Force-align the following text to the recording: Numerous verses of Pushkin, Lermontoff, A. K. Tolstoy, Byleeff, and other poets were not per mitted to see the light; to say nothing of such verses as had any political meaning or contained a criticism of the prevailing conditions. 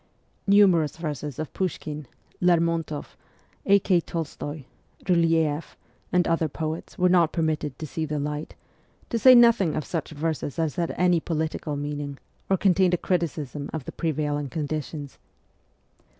Numerous 0.47 0.97
verses 0.97 1.37
of 1.37 1.53
Pushkin, 1.53 2.07
Lermontoff, 2.41 3.15
A. 3.67 3.77
K. 3.77 3.99
Tolstoy, 4.01 4.63
Byleeff, 5.05 5.75
and 6.11 6.27
other 6.27 6.47
poets 6.49 6.97
were 6.97 7.07
not 7.07 7.31
per 7.31 7.43
mitted 7.43 7.77
to 7.77 7.85
see 7.85 8.05
the 8.05 8.17
light; 8.17 8.55
to 9.11 9.19
say 9.19 9.35
nothing 9.35 9.75
of 9.75 9.85
such 9.85 10.09
verses 10.09 10.57
as 10.57 10.77
had 10.77 10.91
any 10.97 11.19
political 11.19 11.75
meaning 11.75 12.17
or 12.49 12.57
contained 12.57 12.95
a 12.95 12.97
criticism 12.97 13.69
of 13.73 13.85
the 13.85 13.91
prevailing 13.91 14.49
conditions. 14.49 15.19